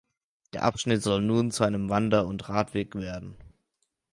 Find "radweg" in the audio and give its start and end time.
2.49-2.95